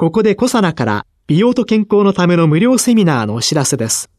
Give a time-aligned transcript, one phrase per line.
[0.00, 4.10] ここでコサナから美容と健康のための無料セミナーのお知らせです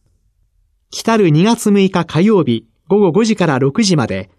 [0.91, 4.29] 来たる2月6日火曜日午後5時から6時まで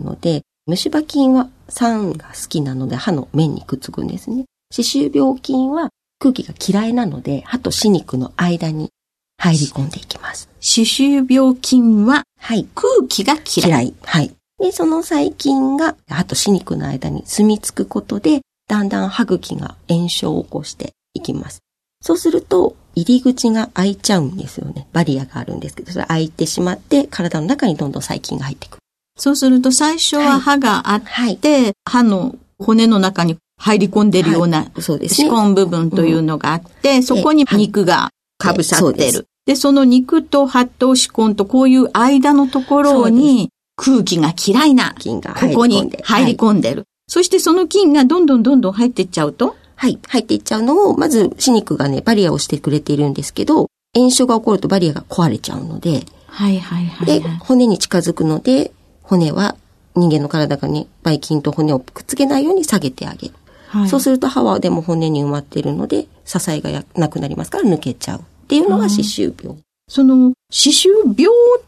[0.05, 4.45] ので、虫歯菌は酸が好きなので歯の面にくっつくんですね。
[4.71, 5.89] 歯周病菌は
[6.19, 8.91] 空気が嫌いなので歯と歯肉の間に
[9.39, 10.49] 入り込んでいきます。
[10.61, 13.69] 歯周病菌は、はい、空気が嫌い。
[13.69, 13.95] 嫌い。
[14.03, 14.33] はい。
[14.59, 21.61] で、その細菌が歯と歯肉の間に住み着くことで、だんだん歯茎が炎症を起こしていきます。
[22.01, 24.89] そうすると、入り口が開いちゃうんですよね。
[24.93, 28.79] バリアがあるんですけど、それ開いてしまって、体の中にどんどん細菌が入っていく。
[29.19, 35.31] そうすると最初は歯があって、はいはい、歯の骨の中に入り込んでるような、はい、そうですね。
[35.31, 39.27] 歯根部分というのがあって、うん、そこに肉がかぶさってる。
[39.47, 46.85] でその肉と歯と歯根とこういう間のところに空気が嫌いな、菌がここに入り込んでる。
[47.09, 58.73] そしてその菌がどんどんどんどん入っていっちゃうとはい、入っていっちゃうのを、まず歯肉がね、バリアをしてくれているんですけど、炎症が起こるとバリアが壊れちゃうので、はいはいはい、はい、で、骨に近づくので、
[59.03, 59.55] 骨は
[59.95, 63.35] 人間の体がね、ばい菌と骨をくっつけないように下げてあげる。
[63.81, 69.57] はい、そうすると歯はでも骨に埋まっているので、支えがなくなりますから抜けちゃうっていうのが歯周病。
[69.89, 71.27] その、歯周病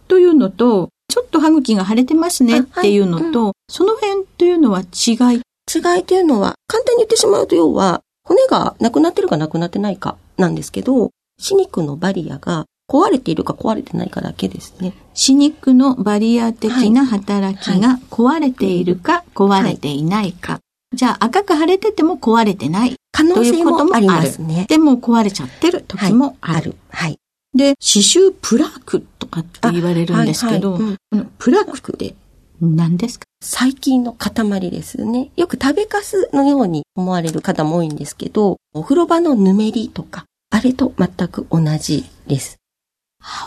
[0.08, 5.40] というのと、ちょっと歯茎が腫れてますねっていうのと、はいうん、その辺というのは違い？
[5.72, 11.10] 違いというのは、簡単に言ってしまうと要は、骨がなくなってるかなくなってないかなんですけど、
[11.40, 14.92] 歯肉のバリアが壊れているか壊れてないかだけですね。
[15.14, 20.60] 歯肉のバリア的な働きが壊れているか壊れていないか。
[20.90, 24.66] はい、じゃあ赤く腫れてても壊れてない可能性もありますね。
[24.68, 26.76] でも壊れちゃってる時もある。
[26.90, 27.18] はい。
[27.54, 32.14] で、歯周プラークとかって言われるんですけど、はいはいうん、プラークって
[32.60, 33.24] 何ですか？
[33.40, 35.30] 細菌の塊ですね。
[35.36, 42.56] よく食べかすのように思われる方も多いんですけど、お風呂場のぬめりとか、あれと全く同じです。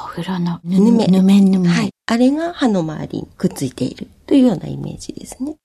[0.05, 1.69] お風呂のぬめ、ぬめぬめ。
[1.69, 1.91] はい。
[2.07, 5.55] あれが歯の周りにくっついているというようなイメージですね。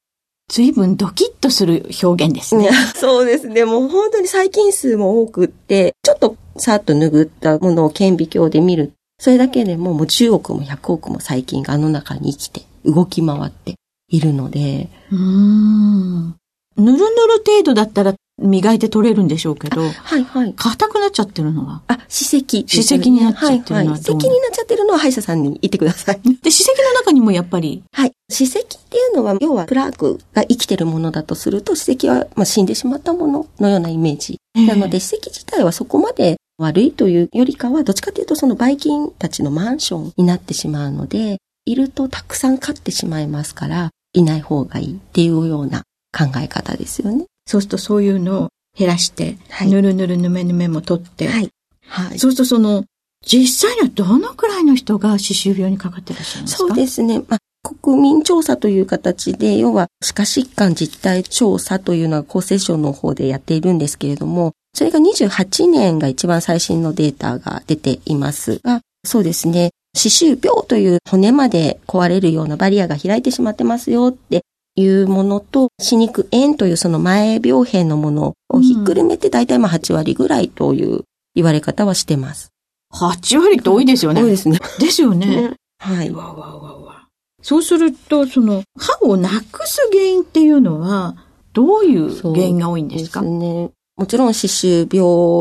[0.49, 2.71] 随分ドキッとする表現ですね。
[2.95, 3.65] そうですね。
[3.65, 8.93] もう本当に細菌数も多くって、ちょっとさっと拭ったものを顕微鏡で見る。
[9.19, 13.75] それだけでももう10億も100億も細菌があの中に生きて動き回って
[14.09, 14.89] いるので。
[15.11, 16.37] うん。
[16.77, 17.03] ぬるぬる
[17.45, 20.53] 程度だったら磨いて取れるんでしょうけど、はいはい。
[20.55, 26.21] 硬くなっちゃってるのはあ、歯石、歯石になっちゃってるのは、歯石になっちゃってるのは歯医者さんに言ってください。
[26.43, 27.83] で、歯石の中にもやっぱり。
[27.93, 28.13] はい。
[28.31, 34.39] 歯石っていうのは、要はプラークが生きてるものだとすると、歯石は、まあ、死んでしまったもののようなイメージ。
[34.55, 45.83] なので、歯石自体はそこまで悪いというよりかは、どっちかというとそのばい菌たちのマンションになってしまうので、いるとたくさん飼ってしまいますから、いない方がいいっていうような
[46.17, 47.25] 考え方ですよね。
[47.47, 51.49] そうするとそういうのを減らして、はい、ぬるぬるぬめぬめも取って、はい。
[51.87, 52.19] はい。
[52.19, 52.85] そうするとその、
[53.25, 56.59] 実際にはどのくらいの人が歯周病にかかってらっしゃるんですか？
[56.59, 57.21] そうですね。
[57.21, 57.39] まあ
[57.83, 69.71] 国民調査という形で、要は歯科疾患実態調査というのは厚生省の方でやっているんですけれども、それが28年が一番最新のデータが出ていますが、そうですね。
[69.97, 74.43] 歯周病という骨まで壊れるようなバリアが開いてしまってますよって
[74.77, 81.03] いうものと、歯肉炎というその前病変のものをひっくるめて大体まあ8割ぐらいという
[81.35, 82.51] 言われ方はしてます。
[82.93, 84.23] 8割って多いですよね。
[84.23, 84.61] 多いですね。
[84.79, 85.55] ですよね。
[85.79, 86.11] はい。
[86.11, 87.09] わわわわ。
[87.43, 91.17] そうすると、その歯をなくす原因っていうのは、
[91.53, 93.23] どういう原因が多いんですか？
[93.23, 93.71] ですね。
[93.97, 94.89] もちろん歯周病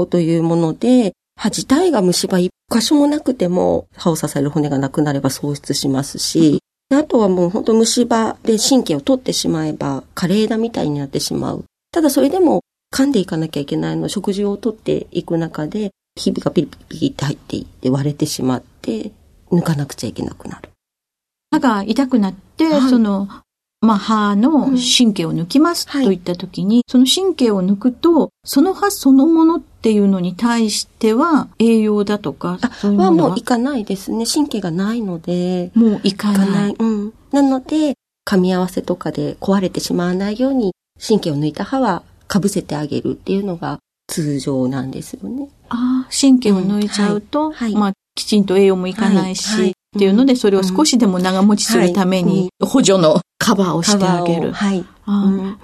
[0.07, 6.59] というもので、歯自体が虫歯一箇所もなくても歯を支える骨がなくなれば喪失しますし、
[6.91, 11.65] あとはもう本当虫歯で神経を取ってしまえば枯れ枝みたいになってしまう。
[11.91, 12.61] ただそれでも
[12.93, 19.11] 噛んでいかなきゃいけないの食事をとっていく中で、ひびがピリピリって入っていって割れてしまって、
[19.51, 20.69] 抜かなくちゃいけなくなる。
[21.51, 23.27] 歯が痛くなって、はい、その
[23.81, 34.25] まあ、歯の神経を抜きますといったときに、その神経を抜くと、その歯そのものっていうのに対しては、栄養だとか、そういうはもういかないですね。
[34.25, 35.71] 神経がないので。
[35.75, 36.75] もういかない。
[36.77, 37.13] うん。
[37.31, 37.95] なので、
[38.27, 40.73] 噛み合わせとかで壊れてしまわないように、
[41.05, 45.49] 神経を抜いた歯は被せてあげるっていうのが通常なんですよね。
[45.69, 54.51] ああ、神経を抜いちゃうと、うんはいはい、まあ、きちんと栄養もいかないし、はいっていうので、それを少しでも長持ちするために、補助のカバーをしてあげる。
[54.51, 54.85] はい。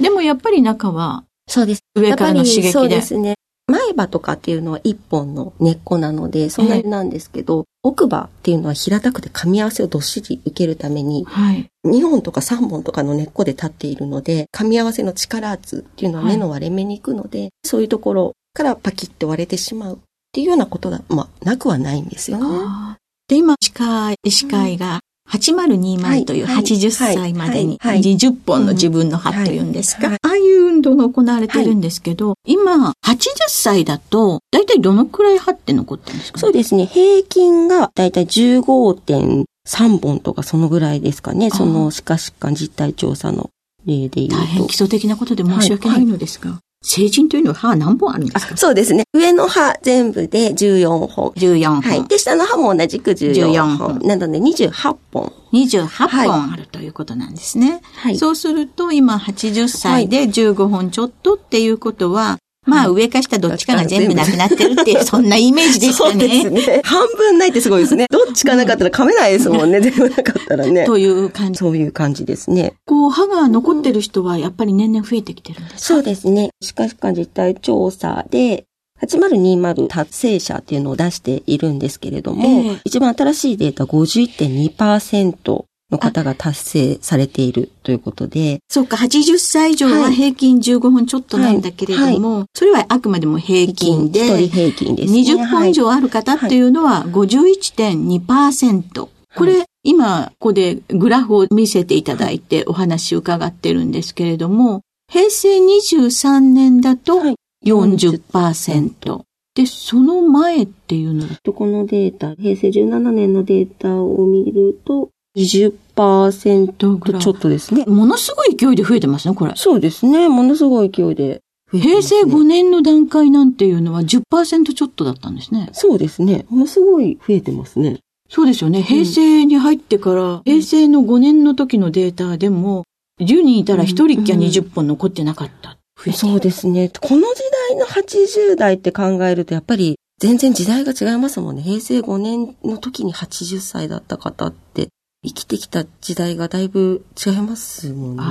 [0.02, 1.84] でもやっぱり中は、そうです。
[1.96, 2.72] 上からの刺激で。
[2.72, 3.36] そうですね。
[3.68, 20.00] 前歯とかっていうのは一本の根っこなので、そんなになんですけど、奥歯っていうのは平たくて噛み合わせをどっしり受けるために、はい、2本とか3本とかの根っこで立っているので、噛み合わせの力圧っていうのは目の割れ目に行くので、はい、そういうところからパキッと割れてしまう
[20.32, 22.98] っていうようなことが、まあ、なくはないんですよね。
[23.28, 33.16] で、今、歯科医師会が8020という80歳までに20本の自分の歯というんですか、ああいう運動が行われてるんですけど、今、80
[33.48, 36.86] 歳だと、だいたいどのくらい歯って残ってるんですか、ね、そうですね。
[36.86, 41.50] 平均がだいたい15.3本とかそのぐらいですかね。
[41.50, 43.50] その歯科疾患実態調査の
[43.86, 44.36] 例で言うと。
[44.38, 46.60] 大変基礎的なことで申し訳ないのですが。
[46.84, 48.58] 成人というのは歯は何本あるんですか？
[48.58, 49.04] そうですね。
[49.14, 51.30] 上の歯全部で14本。
[51.32, 51.82] 14本。
[51.82, 52.08] はい。
[52.08, 53.98] で、下の歯も同じく14本。
[53.98, 55.32] 14本なので28本。
[55.54, 57.82] 28本あるということなんですね。
[57.98, 58.18] はい。
[58.18, 66.42] そうすると、今80歳で15本ちょっとっていうことは、まあ上か下どっちかが全部なくなってるっていう、そんなイメージですかね。
[66.42, 66.82] そうですね。
[66.84, 68.06] 半分ないってすごいですね。
[68.12, 69.82] どっちかなかったら噛めないですもんね。
[69.82, 70.86] 全部なかったらね。
[70.86, 71.60] という感じ。
[71.60, 72.74] そういう感じですね。
[72.86, 76.52] こう、歯が残ってる人はやっぱり年々増えてきてるんですか、そうですね。
[76.62, 78.66] 歯科歯科実態調査で、
[79.02, 88.60] 8020達成者っていうのを出しているんですけれども、えー、一番新しいデータ51.2%の方が達成されているということで。
[88.70, 95.20] そうか、80歳以上は平均15分ちょっとなんだけれども、はいはい、それはあくまでも平均で、一人平均です、ね。
[95.20, 99.08] 20本以上ある方っていうのは51.2%。
[99.36, 107.22] これ、今、ここでグラフを見せていただいてお話を伺ってるんですけれども、平成23年だと
[107.66, 109.22] 40%。
[109.54, 111.54] で、その前っていうのは？
[111.54, 117.22] このデータ、平成17年のデータを見ると、20%ぐらい？
[117.22, 117.86] ちょっとですね。
[117.86, 119.54] ものすごい勢いで増えてますね、これ。
[119.56, 120.30] そうですね。
[120.30, 121.42] ものすごい勢いで、
[121.74, 121.80] ね。
[121.80, 125.70] 平成5年の段階なんていうのは10%ちょっとだったんですね。
[125.72, 126.46] そうですね。
[126.50, 128.00] ものすごい増えてますね。
[128.30, 128.82] そうですよね。
[128.82, 132.84] 平成に入ってから、うん、平成の5年の時のデータでも、
[133.20, 135.78] 10人いたら1人きゃ20本残ってなかった。
[136.06, 136.90] うん、そうですね。
[137.00, 141.62] この時代の80代って考えると、やっぱり全然時代が違いますもんね。
[141.62, 144.90] 平成5年の時に80歳だった方って
[145.24, 148.24] 生きてきた時代がだいぶ違いますもんね。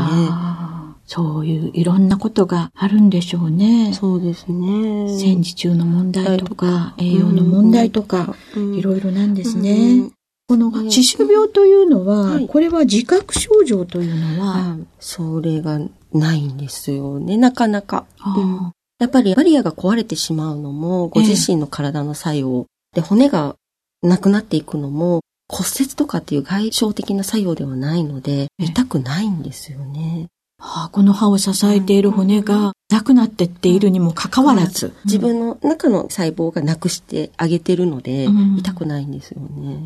[1.06, 3.92] そういういろんなことがあるんでしょうね。
[3.94, 5.09] そうですね。
[5.09, 10.11] 戦時中の問題とか、栄養の問題とか、いろいろなんですね。
[10.49, 15.78] この歯周病というのは、はい、これは自覚症状というのは、それが
[16.12, 18.04] ないんですよね、なかなか。
[18.37, 23.54] うん、やっぱりバリアが壊れてしまうのも、ご自身の体の作用、えで、骨が
[24.02, 25.20] なくなっていくのも、
[25.52, 30.28] 骨折とかっていう外傷的な作用ではないので、痛くないんですよね。
[30.59, 34.95] はあ、この歯を支えている骨がなくなってっているにもかかわらず。
[35.07, 39.80] 自分の中の細胞がなくしてあげてるので、うん、痛くないんですよね。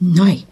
[0.00, 0.46] ない。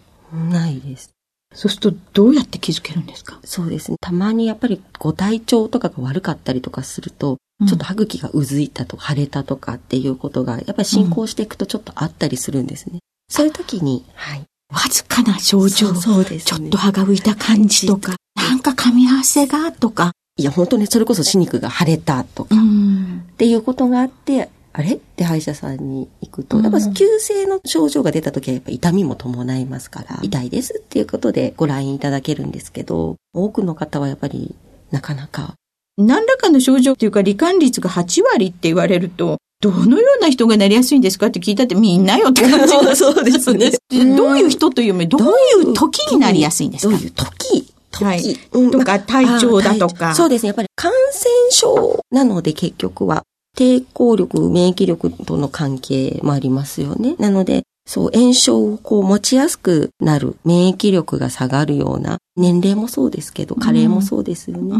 [0.51, 1.09] ないです。
[1.53, 3.39] そうするとどうやって気づけるんですか？
[3.43, 3.97] そうですね。
[4.01, 12.99] たまにやっぱりご体調とかが悪かったりとかすると、ちょっと歯茎がうずいたとか腫れたとかっていうことが、やっぱり進行していくとちょっとあったりするんですね。
[13.29, 14.43] そういう時に、はい。
[14.69, 15.93] わずかな症状。
[15.95, 20.11] そうです、ね、ちょっと歯が浮いた感じとか、なんか噛み合わせがとか。
[20.37, 24.93] いや、本当にそれこそ歯肉が腫れたとか、っていうことがあって、あれ？
[24.93, 34.53] って歯医者さんに行くと、やっぱ急性の症状が出た時はやっぱ痛みも伴いますから、痛いですっていうことでご覧いただけるんですけど、多くの方はやっぱり
[34.91, 35.55] なかなか。
[35.97, 43.71] 何らかの症状っていうか、罹患率が8割って言われると、どのような人がなりやすいんですかって聞いたってみんなよって感じが そうですね。
[44.15, 46.93] どういう人というより、どういう時になりやすいんですか？
[46.93, 47.67] どういう時？
[47.91, 48.37] 時、はい、
[48.71, 50.13] とか体調だとか。
[50.13, 50.47] そうですね。
[50.47, 53.23] やっぱり感染症なので結局は。
[53.57, 57.15] 抵抗力、免疫力との関係もありますよね。
[57.17, 64.75] なので、そう、炎症をこう持ちやすくなる、免疫力が下がるような、年齢もそうですけど、加齢もそうですよね。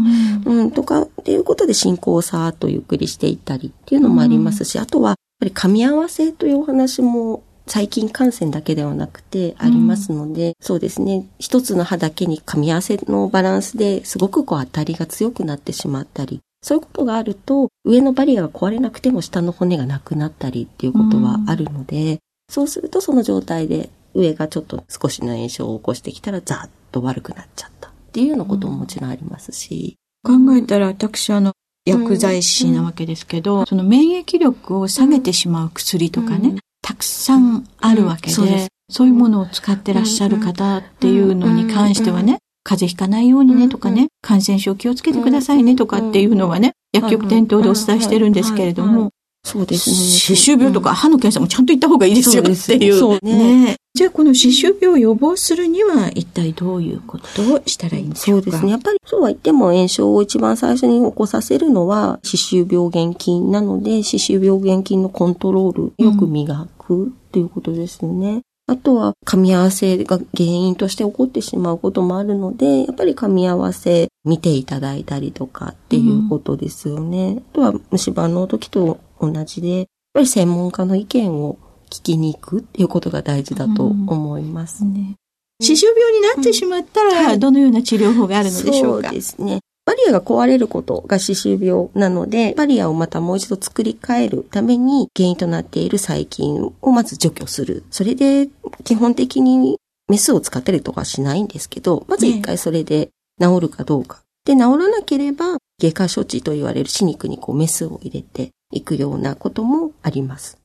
[0.46, 22.18] うん、うん、とか、っていうことで進行をさーっとゆっくりしていったりっていうのもありますし、うん、あとは、やっぱり噛み合わせというお話も細菌感染だけではなくてありますので、うん、そうですね、一つの歯だけに噛み合わせのバランスですごくこう当たりが強くなってしまったり、そういうことがあると、上のバリアが壊れなくても下の骨がなくなったりっていうことはあるので、うん、
[22.48, 29.98] そうするとその状態で上がちょっと少しの炎症を起こしてきたらザーッと悪くなっちゃったっていうようなことももちろんありますし。
[30.22, 31.52] 考えたら私あの、
[31.84, 49.10] 薬剤師なわけですけど、うん、その免疫力を下げてしまう薬とかね、うん、たくさんあるわけでそういうものを使ってらっしゃる方っていうのに関してはね、風邪ひかないようにねとかね、感染症気をつけてくださいねとかっていうのはね、薬局店頭でお伝えしてるんですけれども、
[49.48, 49.96] そうですね。
[49.96, 52.98] 歯周病とか歯の検査もちゃんと行った方がいいですよっていう。
[52.98, 53.76] そうね。
[53.94, 58.50] じゃあこの歯周病を予防するには一体どういうことをしたらいいんでしょうか？
[58.50, 58.70] そうですね。
[58.72, 68.42] やっぱりそうは言っても炎症を一番最初に起こさせるのは歯周病原菌なので歯周病原菌のコントロールよく磨くっていうことですよね。
[68.70, 77.28] あとは噛み合わせが原因として起こってしまうこともあるので、やっぱり噛み合わせ見ていただいたりとかっていうことですよね。
[77.28, 81.58] うん、あとは虫歯の時と同じで、やっぱり専門家の意見を
[81.90, 84.84] 聞きに行くっていうことが大事だと思います。
[84.84, 85.16] うんね
[85.60, 89.58] 歯周病になってしまったら、どのような治療法があるのでしょうか、そうですね。
[89.84, 97.84] バリアが壊れることが歯周病なので、バリアをまたもう一度作り変えるために原因となっている細菌をまず除去する。
[97.90, 98.48] それで
[98.84, 103.08] 基本的にメスを使ったりとかしないんですけど、まず一回それで
[103.40, 104.20] 治るかどうか。
[104.48, 110.56] で、治らなければ外科処置と言われる歯肉にこうメスを入れていくようなこともあります。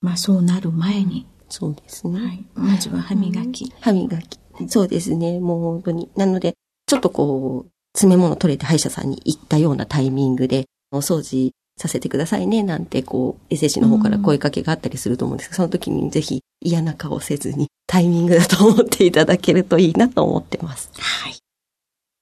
[0.00, 1.26] まあそうなる前に。
[1.50, 2.18] そうですね。
[2.18, 2.46] はい。
[2.54, 3.70] まずは歯磨き。
[3.78, 4.38] 歯磨き。
[4.68, 5.38] そうですね。
[5.38, 6.08] もう本当に。
[6.16, 6.54] なので、
[6.86, 20.90] ちょっとこう、詰め物取れて歯医者さんに行ったようなタイミングで、お掃除させてくださいね、なんて、こう、衛生士の方から声かけがあったりすると思うんですけど、その時にぜひ嫌な顔せずに、タイミングだと思っていただけるといいなと思ってます。
[20.96, 21.34] はい。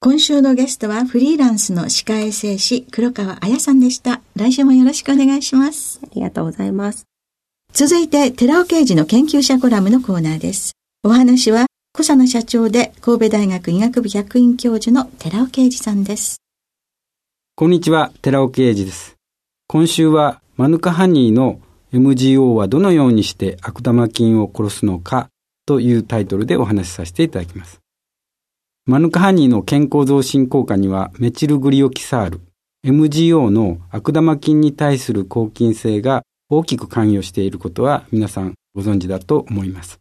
[0.01, 4.21] 今週のゲストはフリーランスの歯科衛生士黒川彩さんでした。
[4.37, 5.99] 来週もよろしくお願いします。
[6.05, 7.05] ありがとうございます。
[7.73, 10.75] 続いて、寺尾刑事の研究者コラムのコーナーです。
[11.03, 16.37] お話は小佐野社長で神戸大学医学部客員教授の寺尾啓二さんです。
[17.57, 19.17] こんにちは、寺尾啓二です。
[19.67, 21.61] 今週はマヌカハニーの
[21.93, 25.29] MGO はどのようにして悪玉菌を殺すのか
[25.67, 27.81] というタイトルでお話しさせていただきます。
[28.89, 32.41] マヌカハニーの健康増進効果にはメチルグリオキサール、
[32.87, 39.99] MGO の悪玉菌に対する抗菌性が大きく関与していることは皆さんご存知だと思います。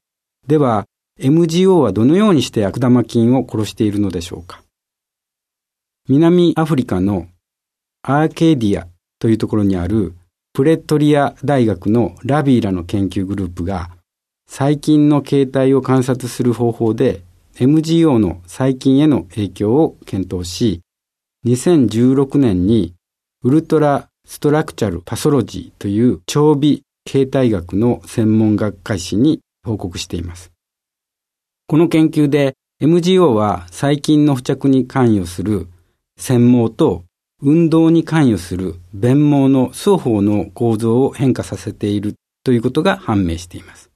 [0.48, 0.86] では、
[1.20, 4.62] MGO はどのようにして悪玉菌を殺しているのでしょうか？
[6.08, 7.28] 南アフリカの
[8.04, 8.88] アーケーディア
[9.20, 10.16] というところにある
[10.54, 13.90] プレトリア大学のラビーラの研究グループが
[14.48, 17.27] 細菌の形態を観察する方法で
[17.60, 20.82] MGO の細菌への影響を検討し、
[21.48, 22.94] 2016年に
[23.44, 26.58] ウルトラストラクチャルパソロジーという長尾
[27.06, 30.52] 形態学の専門学会誌に報告しています。
[31.66, 35.68] この研究で MGO は細菌の付着に関与する
[36.20, 37.06] 繊毛と
[37.42, 43.90] 運動に関与する弁毛の双方の構造を変化させているということが判明しています。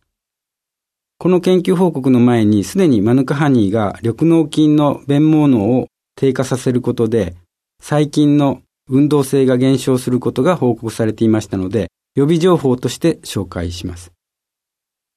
[1.21, 5.85] この研究報告の前にすでにマヌカハニーが緑脳菌の弁毛能を
[6.15, 7.35] 低下させることで
[7.79, 14.11] 細菌の運動性が減少することが報告されていましたので予備情報として紹介します。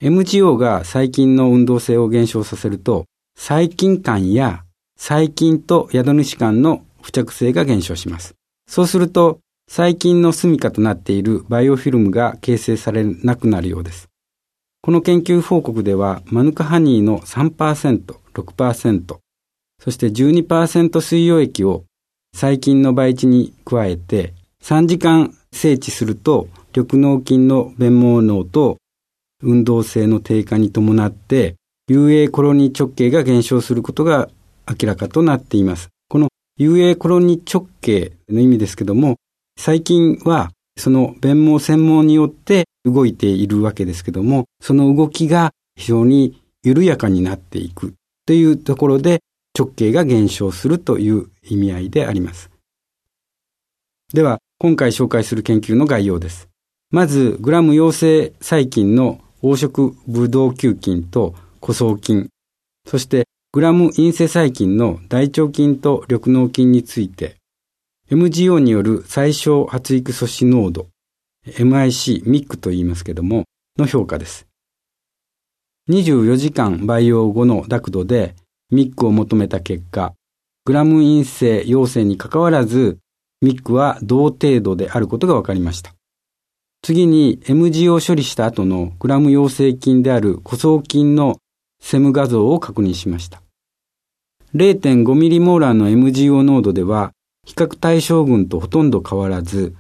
[0.03, 4.63] MGO が細菌の運動性を減少させると、細菌間や
[4.99, 8.35] 細菌と宿主間の付着性が減少します。
[8.69, 9.39] そうすると、
[9.71, 14.11] 細菌の住処となっているバイオフィルムが形成されなくなるようです。
[14.85, 19.17] この研究報告では、マヌカハニーの3%、6%、
[19.83, 21.85] そして12%水溶液を
[22.35, 28.77] 細菌の培地に加えて、3時間静置すると緑脳筋の弁毛脳と
[29.43, 31.55] 運動性の低下に伴って、
[31.89, 34.29] 遊泳コロニー直径が減少することが
[34.69, 35.89] 明らかとなっています。
[36.11, 39.17] この遊泳コロニー直径の意味ですけども、
[39.59, 47.95] 最近はその弁毛専門によって動いているわけですけども、その動きが非常に緩やかになっていく
[48.27, 49.21] というところで
[49.59, 52.51] 直径が減少するという意味合いであります。
[54.13, 56.49] では、今回紹介する研究の概要です。
[56.91, 62.31] まず、グラム陽性細菌の黄色ブドウ球菌と古草菌、
[62.87, 67.37] そしてグラム陰性細菌の大腸菌と緑脳菌について、
[68.11, 70.89] MGO による最小発育素子濃度、
[71.47, 73.45] MIC、MIC と言いますけども、
[73.79, 74.47] の評価です。
[75.89, 78.35] 24時間培養後のダクトで
[78.71, 80.13] MIC を求めた結果、
[80.67, 82.99] グラム陰性陽性に関わらず、
[83.43, 85.95] MIC は同程度であることが分かりました。
[86.83, 91.39] 次に MGO 処理した後のグラム陽性菌である古草菌の
[91.81, 93.41] セム画像を確認しました。
[94.55, 97.14] 0.5ミリモーラーの MGO 濃度では
[97.45, 99.75] 比較対象群とほとんど変わらず、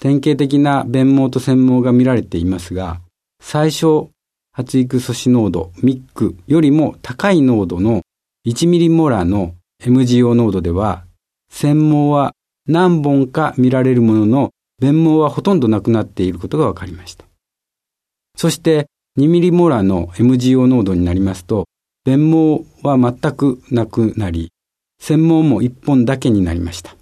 [0.00, 3.00] 典型的な弁毛と繊毛が見られていますが、
[3.40, 4.10] 最小
[4.52, 8.02] 発育素子濃度、ミックよりも高い濃度の
[8.46, 11.04] 1ミリモラの MGO 濃度では、
[11.50, 12.32] 繊毛は
[12.66, 17.24] 何本か見られるものの、弁毛はほとんどなくなっていることが分かりました。
[18.36, 18.86] そして
[19.18, 21.66] 2ミリモラの MGO 濃度になりますと、
[22.04, 24.50] 弁毛は全くなくなり、
[25.00, 26.96] 繊毛も1本だけになりました。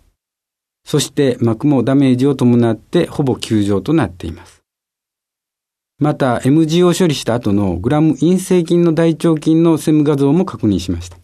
[0.85, 4.63] そして膜もダメージを伴ってほぼ休場となっています。
[5.99, 11.19] また MG を処理した後のグラム陰性菌の大腸菌のセム画像も確認しました。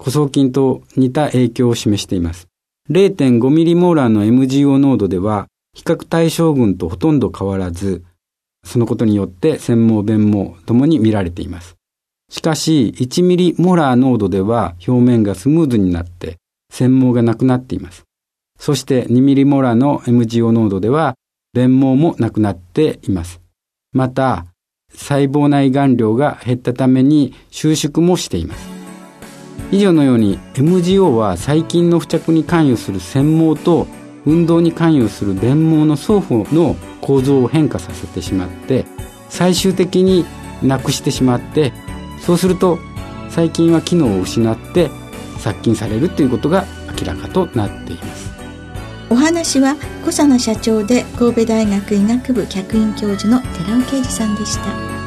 [0.00, 2.48] 古草菌と似た影響を示しています。
[2.90, 8.02] 0.5ミリモーラーの MGO 濃度では比較対象群とほとんど変わらず、
[8.64, 11.76] そのことによって繊毛弁毛ともに見られています。
[12.30, 16.36] しかし、1ミリモーラー濃度では表面がスムーズになって
[16.72, 18.07] 繊毛がなくなっています。
[18.58, 21.14] そして2ミリモラの MGO 濃度では、
[21.52, 23.40] 弁毛もなくなっています。
[23.92, 24.46] また、
[24.92, 28.78] 細胞内顔料が減ったために収縮もしています。
[29.70, 33.86] 以上のように MGO は細菌の付着に関与する繊毛と
[34.24, 38.86] 運動に関与する弁毛の双方の構造を変化させてしまって
[39.28, 40.24] 最終的に
[40.62, 41.72] なくしてしまって
[42.20, 42.78] そうすると
[43.28, 44.90] 細菌は機能を失って
[45.38, 46.64] 殺菌されるということが
[47.00, 48.27] 明らかとなっています
[49.10, 54.98] お話は小佐野社長で神戸大学医学部客員教授の寺尾啓二さんでした。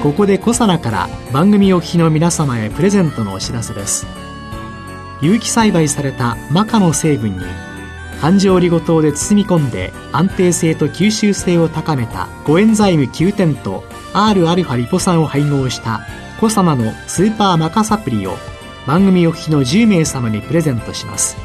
[0.00, 4.06] ここで小佐奈から番組お聞きの皆様へプレゼントのお知らせです。
[5.20, 7.44] 有機栽培されたマカの成分に
[8.20, 13.82] 環状オリゴ糖で包み込んで安定性と吸収性を高めたコエンザイム9点と
[14.14, 16.00] Rα リポ酸を配合した
[16.40, 18.32] コ様のスーパーマカサプリを
[18.86, 21.36] 番組お聞きの10名様にプレゼントします。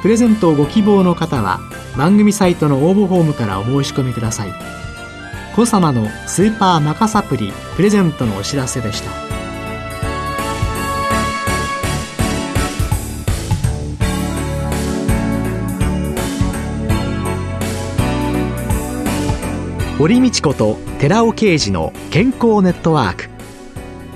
[0.00, 1.60] プレゼントをご希望の方は
[1.94, 4.52] 番組サイトの応募フォームからお申し込みください。
[5.54, 9.10] コ様のスーパーマカサプリプレゼントのお知らせでした。
[19.98, 23.37] 堀道子と寺尾啓二の健康ネットワーク。